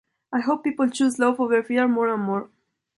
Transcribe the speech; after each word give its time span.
I 0.33 0.39
hope 0.39 0.63
people 0.63 0.89
choose 0.89 1.19
love 1.19 1.39
over 1.39 1.61
fear 1.61 1.87
more 1.87 2.11
and 2.11 2.23
more. 2.23 2.49